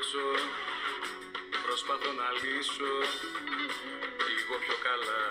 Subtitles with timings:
[0.00, 0.28] κόμπλεξο
[1.66, 2.94] Προσπαθώ να λύσω.
[4.28, 5.24] Λίγο πιο καλά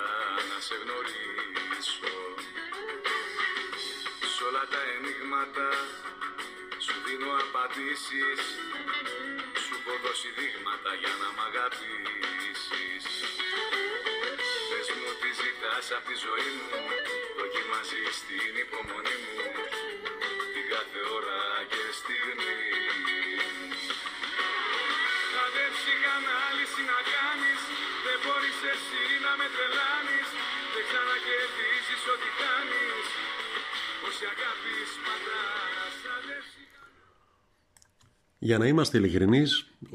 [0.50, 2.16] να σε γνωρίσω.
[4.34, 5.70] Σ' όλα τα ενίγματα
[6.86, 8.42] Σου δίνω απαντήσεις.
[9.64, 13.06] Σου έχω δώσει δείγματα για να μ' αγαπήσεις.
[14.70, 16.80] Πες μου τι ζητάς απ' τη ζωή μου
[17.40, 19.40] Δοκιμάζεις την υπομονή μου.
[20.54, 22.69] Την κάθε ώρα και στιγμή
[26.80, 27.62] ψυχανάλυση να κάνεις
[28.06, 30.28] Δεν μπορείς εσύ να με τρελάνεις
[30.74, 33.06] Δεν ξανακερδίζεις ό,τι κάνεις
[34.08, 36.38] Όση αγάπη σπατάς Άντε
[38.48, 39.52] Για να είμαστε ειλικρινείς,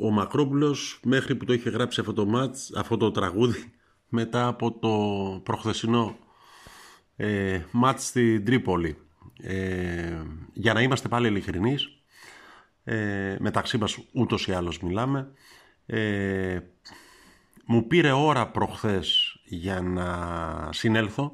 [0.07, 3.73] ο Μακρόπουλος μέχρι που το είχε γράψει αυτό το, μάτς, αυτό το τραγούδι
[4.09, 4.95] μετά από το
[5.43, 6.17] προχθεσινό
[7.17, 8.97] ε, μάτς στην Τρίπολη.
[9.41, 11.89] Ε, για να είμαστε πάλι ειλικρινείς,
[12.85, 15.33] ε, μεταξύ μας ούτως ή άλλως μιλάμε,
[15.87, 16.61] ε,
[17.67, 20.07] μου πήρε ώρα προχθές για να
[20.73, 21.33] συνέλθω,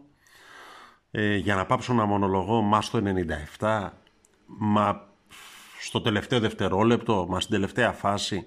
[1.11, 2.99] ε, για να πάψω να μονολογώ μας το
[3.59, 3.91] 97,
[4.47, 5.09] μα
[5.81, 8.47] στο τελευταίο δευτερόλεπτο, μα στην τελευταία φάση.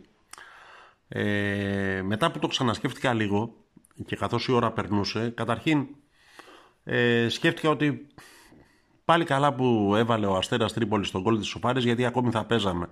[1.07, 3.55] Ε, μετά που το ξανασκέφτηκα λίγο
[4.05, 5.87] και καθώς η ώρα περνούσε, καταρχήν
[6.83, 8.07] ε, σκέφτηκα ότι
[9.05, 12.87] πάλι καλά που έβαλε ο Αστέρας Τρίπολης στον κόλλο της Σοφάρης γιατί ακόμη θα παίζαμε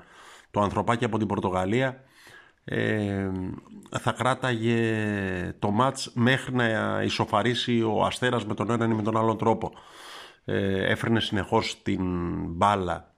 [0.52, 2.04] το ανθρωπάκι από την Πορτογαλία
[2.64, 3.30] ε,
[4.00, 9.18] θα κράταγε το μάτς μέχρι να ισοφαρίσει ο Αστέρας με τον έναν ή με τον
[9.18, 9.72] άλλον τρόπο.
[10.46, 12.02] Ε, έφερνε συνεχώς την
[12.46, 13.12] μπάλα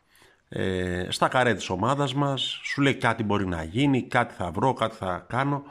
[0.55, 4.73] ε, στα καρέ της ομάδας μας, σου λέει κάτι μπορεί να γίνει, κάτι θα βρω,
[4.73, 5.63] κάτι θα κάνω.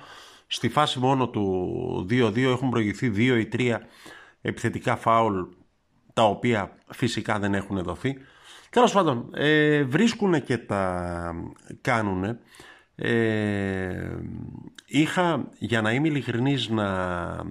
[0.47, 3.77] Στη φάση μόνο του 2-2 έχουν προηγηθεί 2 ή 3
[4.43, 5.41] επιθετικά φάουλ
[6.13, 8.17] τα οποία φυσικά δεν έχουν δοθεί.
[8.71, 11.35] Τέλος πάντων, ε, βρίσκουν και τα
[11.81, 12.39] κάνουν.
[12.95, 14.17] Ε,
[14.87, 17.43] είχα, για να είμαι ειλικρινής, να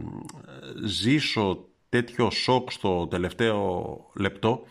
[0.85, 4.62] ζήσω τέτοιο σοκ στο τελευταίο λεπτό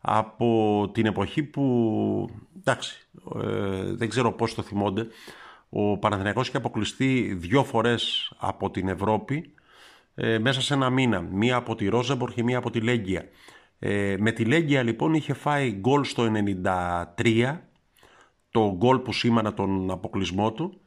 [0.00, 2.28] από την εποχή που,
[2.58, 3.08] εντάξει,
[3.42, 5.06] ε, δεν ξέρω πώς το θυμόνται,
[5.68, 9.54] ο Παναθηναϊκός είχε αποκλειστεί δύο φορές από την Ευρώπη
[10.14, 11.20] ε, μέσα σε ένα μήνα.
[11.20, 13.24] Μία από τη Ρόζεμπορ και μία από τη Λέγκια.
[13.78, 16.32] Ε, με τη Λέγκια λοιπόν είχε φάει γκολ στο
[17.14, 17.58] 93,
[18.56, 20.80] το γκολ που σήμανα τον αποκλεισμό του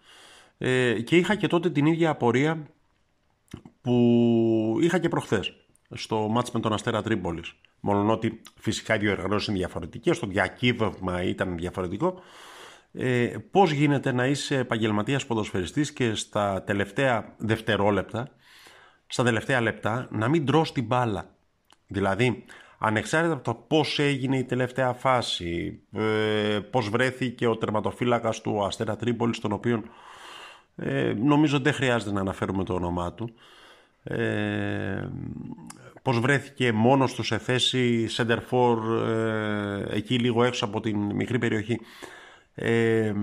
[0.57, 2.68] ε, και είχα και τότε την ίδια απορία
[3.81, 5.53] που είχα και προχθές
[5.90, 7.56] στο μάτς με τον Αστέρα Τρίπολης.
[7.80, 12.22] Μόνο ότι φυσικά οι διοργανώσεις είναι διαφορετικές, το διακύβευμα ήταν διαφορετικό.
[12.91, 18.28] Ε, Πώς γίνεται να είσαι επαγγελματίας ποδοσφαιριστής και στα τελευταία δευτερόλεπτα,
[19.07, 21.36] στα τελευταία λεπτά, να μην τρως την μπάλα;
[21.88, 22.46] Δηλαδή,
[22.79, 28.95] ανεξάρτητα από το πώς έγινε η τελευταία φάση, ε, πώς βρέθηκε ο τερματοφύλακας του Αστέρα
[28.95, 29.84] Τρίπολης, τον οποίο
[30.75, 33.34] ε, νομίζω δεν χρειάζεται να αναφέρουμε το όνομά του,
[34.03, 35.09] ε,
[36.01, 41.39] πώς βρέθηκε μόνος του σε θέση center for ε, εκεί λίγο έξω από την μικρή
[41.39, 41.79] περιοχή.
[42.56, 43.13] Ε,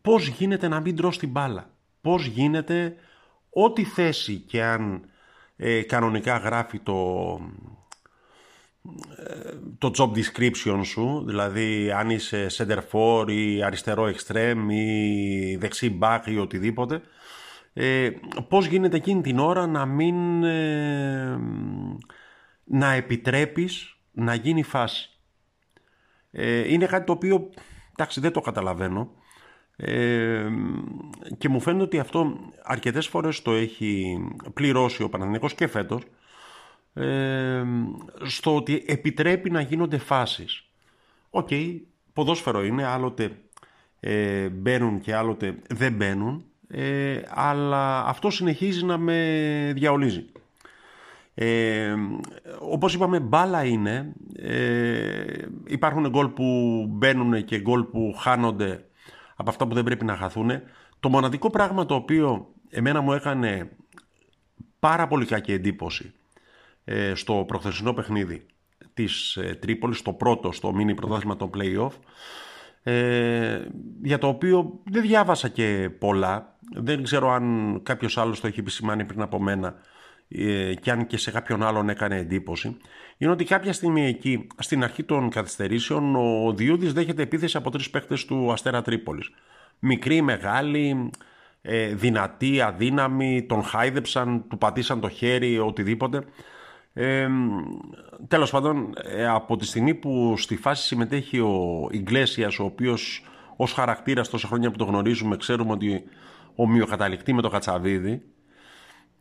[0.00, 1.70] πώς γίνεται να μην τρως την μπάλα;
[2.00, 2.96] Πώς γίνεται
[3.50, 5.10] ό,τι θέση και αν
[5.60, 6.94] ε, κανονικά γράφει το,
[9.16, 15.98] ε, το job description σου, δηλαδή αν είσαι center for ή αριστερό extreme ή δεξί
[16.02, 17.02] back ή οτιδήποτε,
[17.72, 18.10] ε,
[18.48, 21.38] πώς γίνεται εκείνη την ώρα να μην ε,
[22.64, 25.10] να επιτρέπεις να γίνει φάση.
[26.30, 27.50] Ε, είναι κάτι το οποίο
[27.92, 29.10] εντάξει δεν το καταλαβαίνω
[29.80, 30.48] ε,
[31.38, 34.18] και μου φαίνεται ότι αυτό αρκετές φορές το έχει
[34.54, 36.02] πληρώσει ο Παναθηναϊκός και φέτος
[36.94, 37.62] ε,
[38.22, 40.64] στο ότι επιτρέπει να γίνονται φάσεις.
[41.30, 41.48] Οκ,
[42.12, 43.36] ποδόσφαιρο είναι, άλλοτε
[44.00, 50.26] ε, μπαίνουν και άλλοτε δεν μπαίνουν ε, αλλά αυτό συνεχίζει να με διαολίζει.
[51.34, 51.94] Ε,
[52.58, 55.24] όπως είπαμε μπάλα είναι, ε,
[55.66, 58.84] υπάρχουν γκολ που μπαίνουν και γκολ που χάνονται
[59.40, 60.50] από αυτά που δεν πρέπει να χαθούν.
[61.00, 63.70] Το μοναδικό πράγμα το οποίο εμένα μου έκανε
[64.78, 66.12] πάρα πολύ κακή εντύπωση
[66.84, 68.46] ε, στο προχθεσινό παιχνίδι
[68.94, 71.90] της ε, Τρίπολης, το πρώτο στο μίνι πρωτάθλημα των play-off,
[72.82, 73.66] ε,
[74.02, 76.56] για το οποίο δεν διάβασα και πολλά.
[76.74, 79.72] Δεν ξέρω αν κάποιος άλλος το έχει επισημάνει πριν από μένα ε,
[80.80, 82.76] και αν και σε κάποιον άλλον έκανε εντύπωση.
[83.16, 87.90] Είναι ότι κάποια στιγμή εκεί, στην αρχή των καθυστερήσεων, ο Διούδης δέχεται επίθεση από τρεις
[87.90, 89.30] παίκτες του Αστέρα Τρίπολης.
[89.78, 91.10] Μικρή, μεγάλη,
[91.62, 96.24] ε, δυνατή, αδύναμη, τον χάιδεψαν, του πατήσαν το χέρι, οτιδήποτε.
[96.92, 97.28] Ε,
[98.28, 103.24] τέλος πάντων, ε, από τη στιγμή που στη φάση συμμετέχει ο Ιγκλέσιας, ο οποίος
[103.56, 106.02] ως χαρακτήρας τόσα χρόνια που το γνωρίζουμε, ξέρουμε ότι
[106.54, 108.22] ομοιοκαταληκτεί με το Κατσαβίδη.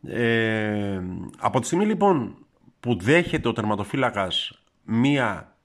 [0.10, 1.02] Ε,
[1.38, 2.36] από τη στιγμή λοιπόν
[2.80, 5.56] που δέχεται ο τερματοφύλακας μία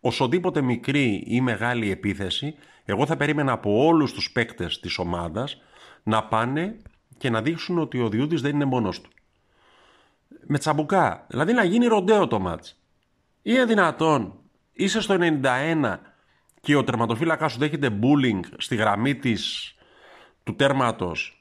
[0.00, 2.54] οσοδήποτε μικρή ή μεγάλη επίθεση,
[2.84, 5.62] εγώ θα περίμενα από όλους τους παίκτες της ομάδας
[6.02, 6.76] να πάνε
[7.18, 9.10] και να δείξουν ότι ο Διούδης δεν είναι μόνος του.
[10.46, 12.80] Με τσαμπουκά, δηλαδή να γίνει ροντέο το μάτς.
[13.42, 14.34] Είναι δυνατόν,
[14.72, 15.98] είσαι στο 91
[16.60, 19.74] και ο τερματοφύλακας σου δέχεται bullying στη γραμμή της,
[20.44, 21.39] του τέρματος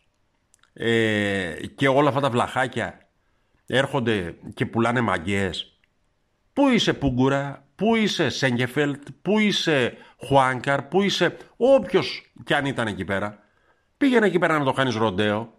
[0.82, 3.08] ε, και όλα αυτά τα βλαχάκια
[3.66, 5.80] έρχονται και πουλάνε μαγκές.
[6.54, 12.88] Πού είσαι Πούγκουρα, πού είσαι Σέγκεφελτ, πού είσαι Χουάνκαρ, πού είσαι όποιος κι αν ήταν
[12.88, 13.40] εκεί πέρα.
[13.98, 15.54] Πήγαινε εκεί πέρα να το κάνεις ροντέο.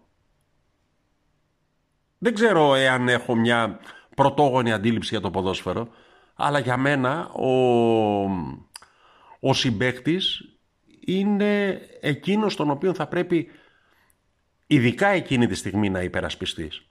[2.17, 3.79] Δεν ξέρω εάν έχω μια
[4.15, 5.87] πρωτόγονη αντίληψη για το ποδόσφαιρο,
[6.35, 7.49] αλλά για μένα ο,
[9.39, 10.41] ο συμπαίκτης
[11.05, 13.49] είναι εκείνος τον οποίο θα πρέπει
[14.71, 16.81] ειδικά εκείνη τη στιγμή να υπερασπιστείς.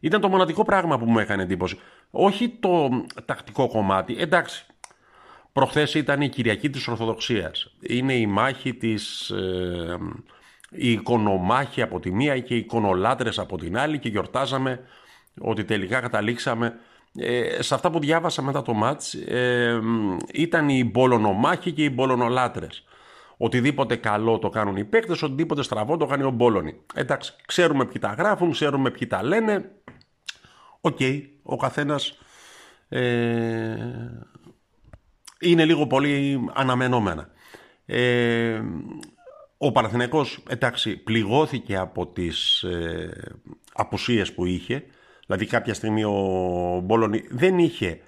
[0.00, 1.78] Ήταν το μοναδικό πράγμα που μου έκανε εντύπωση.
[2.10, 2.88] Όχι το
[3.24, 4.16] τακτικό κομμάτι.
[4.18, 4.66] Εντάξει,
[5.52, 7.74] προχθές ήταν η Κυριακή της Ορθοδοξίας.
[7.80, 9.30] Είναι η μάχη της...
[9.30, 9.98] Ε,
[10.70, 14.80] οι εικονομάχοι από τη μία και οι εικονολάτρες από την άλλη και γιορτάζαμε
[15.40, 16.74] ότι τελικά καταλήξαμε
[17.16, 19.80] ε, σε αυτά που διάβασα μετά το ματς ε,
[20.32, 22.84] ήταν οι μπολονομάχοι και οι μπολονολάτρες.
[23.40, 26.80] Οτιδήποτε καλό το κάνουν οι παίκτες, οτιδήποτε στραβό το κάνει ο Μπόλονι.
[26.94, 29.70] Εντάξει, ξέρουμε ποιοι τα γράφουν, ξέρουμε ποιοι τα λένε.
[30.80, 30.98] Οκ,
[31.42, 32.18] ο καθένας
[32.88, 33.76] ε,
[35.40, 37.28] είναι λίγο πολύ αναμενόμενα.
[37.86, 38.62] Ε,
[39.58, 43.32] ο Παναθηναϊκός, εντάξει, πληγώθηκε από τις ε,
[43.72, 44.84] απουσίες που είχε.
[45.26, 48.00] Δηλαδή κάποια στιγμή ο Μπόλωνη δεν είχε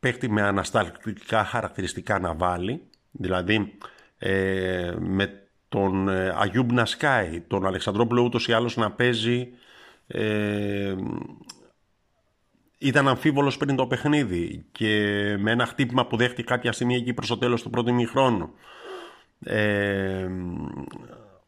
[0.00, 2.82] παίκτη με ανασταλτικά χαρακτηριστικά να βάλει.
[3.10, 3.78] Δηλαδή
[4.18, 9.48] ε, με τον ε, Αγιούμπ Νασκάη, τον Αλεξανδρόπουλο ούτως ή άλλως να παίζει
[10.06, 10.94] ε,
[12.78, 14.88] ήταν αμφίβολος πριν το παιχνίδι και
[15.38, 18.50] με ένα χτύπημα που δέχτηκε κάποια στιγμή εκεί προς το τέλος του πρώτου μηχρόνου.
[19.44, 20.28] Ε,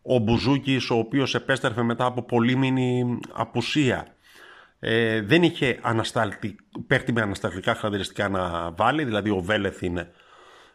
[0.02, 4.06] ο Μπουζούκης ο οποίος επέστρεφε μετά από πολύμηνη απουσία
[4.78, 10.10] ε, δεν είχε ανασταλτικ, παίχτη με ανασταλτικά χαρακτηριστικά να βάλει δηλαδή ο Βέλεθ είναι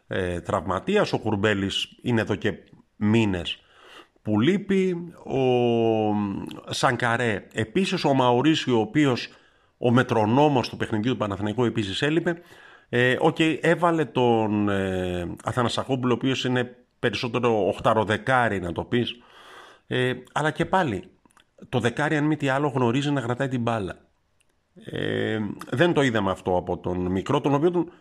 [0.06, 2.54] ε, τραυματίας, ο Κουρμπέλης είναι εδώ και
[2.96, 3.62] μήνες
[4.22, 5.42] που λείπει, ο
[6.72, 9.28] Σανκαρέ επίσης, ο Μαουρίσιο ο οποίος
[9.78, 12.42] ο μετρονόμος του παιχνιδιού του Παναθηναϊκού επίσης έλειπε.
[12.88, 19.22] Ε, okay, έβαλε τον ε, Αθανασακόπουλο, ο οποίος είναι περισσότερο οχταροδεκάρι να το πεις.
[19.86, 21.04] Ε, αλλά και πάλι,
[21.68, 23.98] το δεκάρι αν μη τι άλλο γνωρίζει να κρατάει την μπάλα.
[24.84, 25.38] Ε,
[25.70, 27.92] δεν το είδαμε αυτό από τον μικρό, τον οποίο τον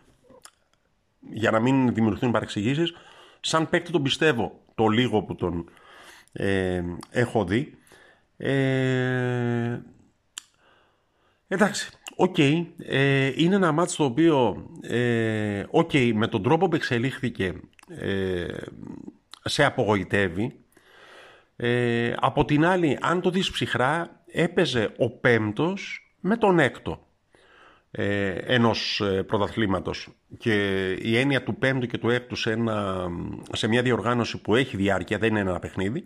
[1.29, 2.94] για να μην δημιουργηθούν παρεξηγήσεις,
[3.39, 5.69] σαν παίκτη τον πιστεύω το λίγο που τον
[6.31, 7.78] ε, έχω δει.
[8.37, 9.80] Ε,
[11.47, 12.37] εντάξει, οκ.
[12.37, 17.54] ε, είναι ένα ματς το οποίο, ε, okay, με τον τρόπο που εξελίχθηκε,
[17.87, 18.45] ε,
[19.44, 20.56] σε απογοητεύει.
[21.56, 27.07] Ε, από την άλλη, αν το δεις ψυχρά, έπαιζε ο πέμπτος με τον έκτο
[27.92, 30.07] ε, ενός ε, πρωταθλήματος
[30.38, 33.07] και η έννοια του πέμπτου και του έκτου σε, ένα,
[33.52, 36.04] σε μια διοργάνωση που έχει διάρκεια, δεν είναι ένα παιχνίδι,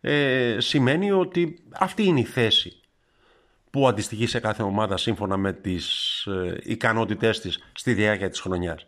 [0.00, 2.80] ε, σημαίνει ότι αυτή είναι η θέση
[3.70, 5.86] που αντιστοιχεί σε κάθε ομάδα σύμφωνα με τις
[6.26, 8.86] ε, ικανότητές της στη διάρκεια της χρονιάς.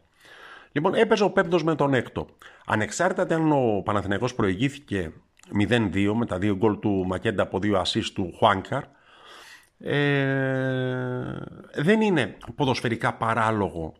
[0.72, 2.26] Λοιπόν, έπαιζε ο πέμπτος με τον έκτο.
[2.66, 5.12] Ανεξάρτητα αν ο Παναθηναϊκός προηγήθηκε
[5.68, 8.82] 0-2 με τα δύο γκολ του Μακέντα από δύο ασίστ του Χουάνκαρ,
[9.78, 11.36] ε,
[11.74, 13.94] δεν είναι ποδοσφαιρικά παράλογο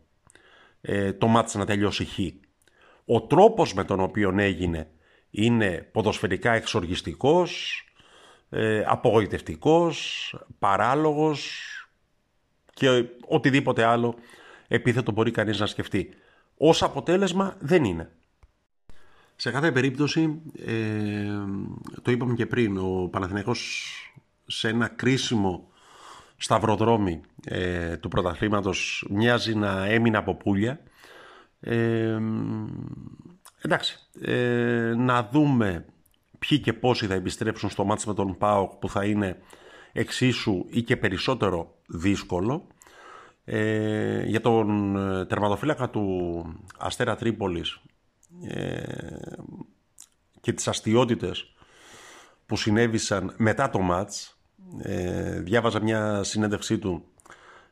[0.81, 2.19] ε, το μάτι να τελειώσει χ.
[3.05, 4.89] Ο τρόπος με τον οποίο έγινε
[5.29, 7.83] είναι ποδοσφαιρικά εξοργιστικός,
[8.49, 11.61] ε, απογοητευτικός, παράλογος
[12.73, 14.15] και οτιδήποτε άλλο
[14.67, 16.09] επίθετο μπορεί κανείς να σκεφτεί.
[16.57, 18.11] Ως αποτέλεσμα δεν είναι.
[19.35, 21.27] Σε κάθε περίπτωση, ε,
[22.01, 23.91] το είπαμε και πριν, ο Παναθηναϊκός
[24.47, 25.71] σε ένα κρίσιμο
[26.37, 30.79] σταυροδρόμι ε, του πρωταθλήματος μοιάζει να έμεινε από πουλια.
[31.59, 32.19] Ε,
[33.61, 35.85] εντάξει, ε, να δούμε
[36.39, 39.41] ποιοι και πόσοι θα επιστρέψουν στο μάτς με τον ΠΑΟΚ που θα είναι
[39.91, 42.67] εξίσου ή και περισσότερο δύσκολο.
[43.49, 46.45] Ε, για τον ε, τερματοφύλακα του
[46.77, 47.79] Αστέρα Τρίπολης
[48.47, 48.83] ε,
[50.41, 51.53] και τις αστιότητες
[52.45, 54.36] που συνέβησαν μετά το μάτς
[54.81, 57.03] ε, διάβαζα μια συνέντευξή του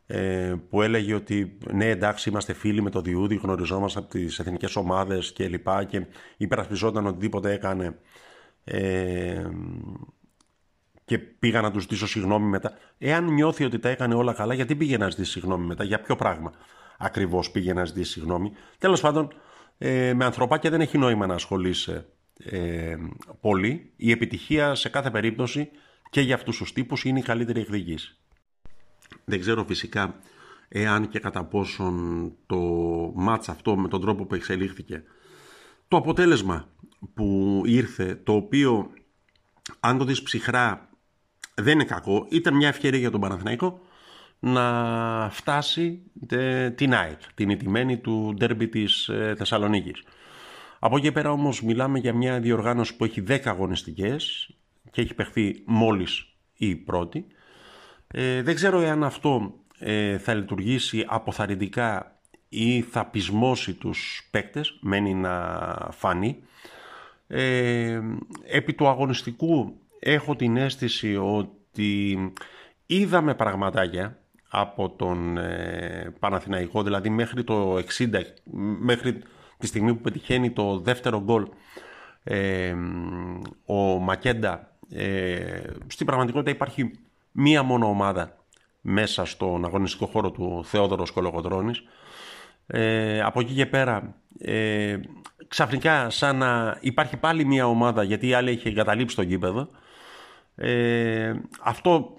[0.07, 4.75] ε, που έλεγε ότι ναι εντάξει είμαστε φίλοι με το Διούδη, γνωριζόμαστε από τις εθνικές
[4.75, 6.05] ομάδες και λοιπά και
[6.37, 7.97] υπερασπιζόταν οτιδήποτε έκανε
[8.63, 9.49] ε,
[11.05, 12.73] και πήγα να τους ζητήσω συγγνώμη μετά.
[12.97, 16.15] Εάν νιώθει ότι τα έκανε όλα καλά, γιατί πήγε να ζητήσει συγγνώμη μετά, για ποιο
[16.15, 16.51] πράγμα
[16.97, 18.51] ακριβώς πήγε να ζητήσει συγγνώμη.
[18.77, 19.33] Τέλος πάντων,
[19.77, 22.05] ε, με ανθρωπάκια δεν έχει νόημα να ασχολείσαι
[22.43, 22.95] ε,
[23.41, 23.91] πολύ.
[23.95, 25.69] Η επιτυχία σε κάθε περίπτωση
[26.09, 28.17] και για αυτούς τους τύπους είναι η καλύτερη εκδίκηση.
[29.25, 30.19] Δεν ξέρω φυσικά
[30.67, 32.57] εάν και κατά πόσον το
[33.15, 35.03] μάτς αυτό με τον τρόπο που εξελίχθηκε
[35.87, 36.67] το αποτέλεσμα
[37.13, 38.91] που ήρθε το οποίο
[39.79, 40.89] αν το δεις ψυχρά
[41.55, 43.79] δεν είναι κακό ήταν μια ευκαιρία για τον Παναθηναϊκό
[44.39, 46.01] να φτάσει
[46.75, 50.03] την ΑΕΚ την ιτημένη του ντέρμπι της ε, Θεσσαλονίκης
[50.79, 54.49] από εκεί πέρα όμως μιλάμε για μια διοργάνωση που έχει 10 αγωνιστικές
[54.95, 57.25] και έχει παιχθεί μόλις η πρώτη
[58.07, 65.13] ε, δεν ξέρω εάν αυτό ε, θα λειτουργήσει αποθαρρυντικά ή θα πεισμώσει τους παίκτες, μένει
[65.13, 66.37] να φανεί.
[67.27, 68.01] Ε,
[68.43, 72.17] επί του αγωνιστικού έχω την αίσθηση ότι
[72.85, 77.83] είδαμε πραγματάκια από τον ε, Παναθηναϊκό, δηλαδή μέχρι το 60,
[78.79, 79.21] μέχρι
[79.57, 81.47] τη στιγμή που πετυχαίνει το δεύτερο γκολ
[82.27, 82.75] ε,
[83.65, 86.91] ο Μακέντα, ε, στην πραγματικότητα υπάρχει
[87.31, 88.37] μία μόνο ομάδα
[88.81, 91.83] μέσα στον αγωνιστικό χώρο του Θεόδωρος Κολοκοτρώνης.
[92.67, 94.97] Ε, από εκεί και πέρα ε,
[95.47, 99.69] ξαφνικά σαν να υπάρχει πάλι μία ομάδα γιατί η άλλη έχει εγκαταλείψει το γήπεδο
[100.55, 102.17] ε, αυτό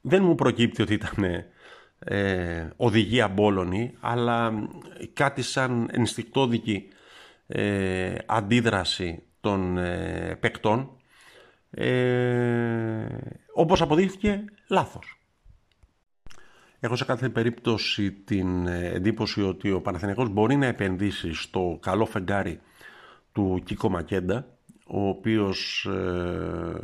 [0.00, 1.44] δεν μου προκύπτει ότι ήταν
[1.98, 4.52] ε, οδηγία μπόλωνη αλλά
[5.12, 6.88] κάτι σαν ενστικτόδικη
[7.46, 10.90] ε, αντίδραση των ε, παικτών
[11.70, 13.06] ε,
[13.52, 15.20] όπως αποδείχθηκε λάθος.
[16.80, 22.06] Έχω σε κάθε περίπτωση την ε, εντύπωση ότι ο Παναθηναϊκός μπορεί να επενδύσει στο καλό
[22.06, 22.60] φεγγάρι
[23.32, 24.46] του Κίκο Μακέντα,
[24.86, 26.80] ο οποίος ε,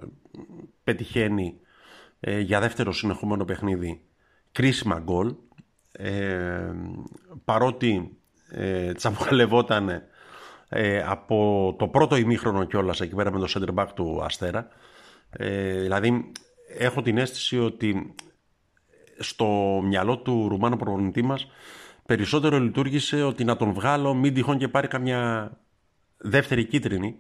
[0.85, 1.61] πετυχαίνει
[2.21, 4.01] ε, για δεύτερο συνεχόμενο παιχνίδι
[4.53, 5.35] κρίσιμα γκολ,
[5.93, 6.73] ε,
[7.45, 8.17] παρότι
[8.51, 10.03] ε, τσαμπουκαλευόταν
[11.07, 14.69] από το πρώτο ημίχρονο κιόλας εκεί πέρα με το center back του Αστέρα.
[15.81, 16.33] δηλαδή
[16.79, 18.15] έχω την αίσθηση ότι
[19.19, 21.47] στο μυαλό του Ρουμάνου προπονητή μας
[22.07, 25.51] περισσότερο λειτουργήσε ότι να τον βγάλω μην τυχόν και πάρει καμιά
[26.17, 27.17] δεύτερη κίτρινη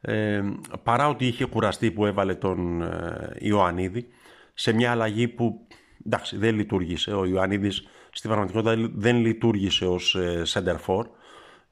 [0.00, 0.42] ε,
[0.82, 4.08] παρά ότι είχε κουραστεί που έβαλε τον ε, Ιωαννίδη
[4.54, 5.66] σε μια αλλαγή που
[6.06, 7.12] εντάξει, δεν λειτουργήσε.
[7.12, 11.04] Ο Ιωαννίδης στην πραγματικότητα δεν λειτουργήσε ως ε, center for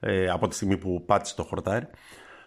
[0.05, 1.87] ε, από τη στιγμή που πάτησε το χορτάρι.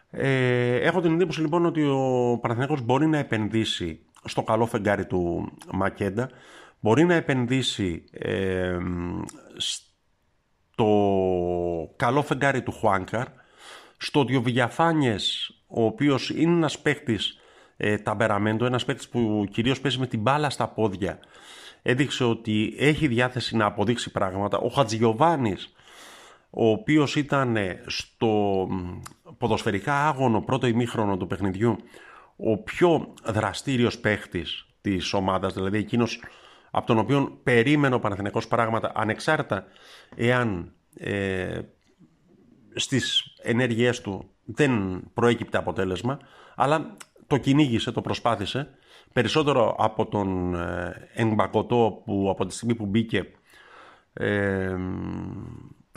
[0.10, 5.52] Ε, έχω την εντύπωση λοιπόν ότι ο Παναθηναϊκός μπορεί να επενδύσει στο καλό φεγγάρι του
[5.74, 6.30] Μακέντα
[6.86, 8.78] μπορεί να επενδύσει ε,
[9.58, 10.86] στο
[11.96, 13.28] καλό φεγγάρι του Χουάνκαρ,
[13.98, 17.40] στο ότι ο Βηγιαφάνιες, ο οποίος είναι ένας παίχτης
[17.78, 21.20] ε, ταμπεραμέντο, ένας παίχτης που κυρίως παίζει με την μπάλα στα πόδια,
[21.82, 24.58] έδειξε ότι έχει διάθεση να αποδείξει πράγματα.
[24.58, 25.74] Ο Χατζηγιοβάνης,
[26.58, 28.68] ο οποίος ήταν στο
[29.38, 31.76] ποδοσφαιρικά άγωνο πρώτο ημίχρονο του παιχνιδιού,
[32.36, 36.24] ο πιο δραστήριος παίχτης της ομάδας, δηλαδή εκείνος
[36.72, 39.66] από τον οποίο περίμενε ο Παναθηναϊκός πράγματα ανεξάρτητα
[40.16, 41.60] εάν ε,
[42.74, 46.20] στις ενέργειές του δεν προέκυπτε αποτέλεσμα
[46.56, 46.98] αλλά
[47.28, 48.70] το κυνήγησε, το προσπάθησε.
[49.14, 53.32] Περισσότερο από τον ε, Εγκμπακοτό που από τη στιγμή που μπήκε
[54.14, 54.76] ε,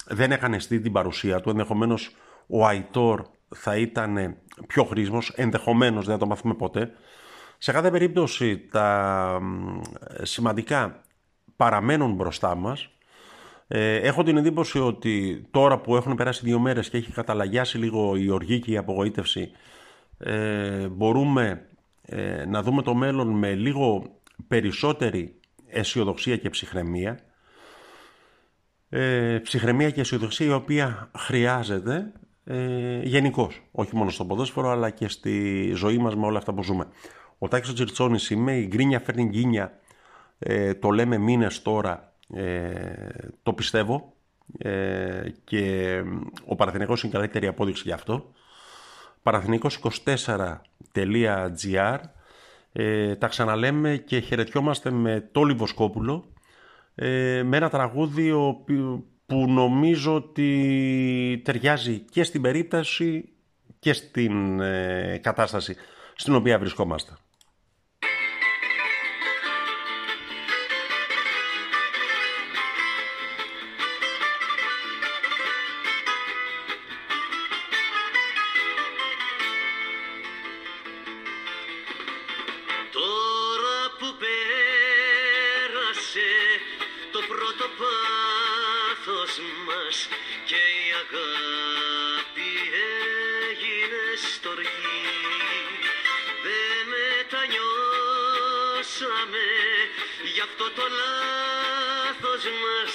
[0.07, 4.37] δεν έκανε αισθή την παρουσία του ενδεχομένως ο Αϊτόρ θα ήταν
[4.67, 6.93] πιο χρήσιμος ενδεχομένως δεν θα το μάθουμε ποτέ
[7.59, 9.41] σε κάθε περίπτωση τα
[10.23, 11.03] σημαντικά
[11.57, 12.89] παραμένουν μπροστά μας.
[13.69, 18.17] Ε, έχω την εντύπωση ότι τώρα που έχουν περάσει δύο μέρες και έχει καταλαγιάσει λίγο
[18.17, 19.51] η οργή και η απογοήτευση
[20.19, 21.67] ε, μπορούμε
[22.03, 24.11] ε, να δούμε το μέλλον με λίγο
[24.49, 27.19] περισσότερη αισιοδοξία και ψυχραιμία.
[28.91, 32.13] Ε, ψυχραιμία και αισιοδοξία η οποία χρειάζεται
[32.45, 36.63] ε, γενικώς, όχι μόνο στο ποδόσφαιρο αλλά και στη ζωή μας με όλα αυτά που
[36.63, 36.87] ζούμε.
[37.39, 39.79] Ο Τάκης ο Τζιρτσόνης είμαι, η γκρίνια φέρνει γκίνια,
[40.39, 42.81] ε, το λέμε μήνες τώρα, ε,
[43.43, 44.13] το πιστεύω.
[44.59, 46.03] Ε, και
[46.45, 48.33] ο Παραθυνικός είναι καλύτερη απόδειξη γι' αυτό.
[49.23, 51.99] Παραθυνικός24.gr
[52.73, 56.25] ε, Τα ξαναλέμε και χαιρετιόμαστε με το Λιβοσκόπουλο
[57.01, 58.33] ε, με ένα τραγούδι
[59.27, 63.29] που νομίζω ότι ταιριάζει και στην περίπτωση
[63.79, 65.77] και στην ε, κατάσταση
[66.15, 67.13] στην οποία βρισκόμαστε.
[91.19, 92.53] Αγάπη
[93.49, 95.07] έγινε στοργή
[96.45, 97.87] δεν μετανιώσαμε
[100.35, 102.95] γι' αυτό το λάθος μας.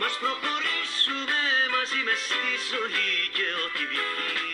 [0.00, 1.42] Μας προχωρήσουμε
[1.74, 4.53] μαζί μες στη ζωή και ό,τι βγει